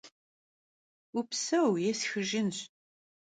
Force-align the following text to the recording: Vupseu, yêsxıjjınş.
Vupseu, 1.13 1.69
yêsxıjjınş. 1.83 2.57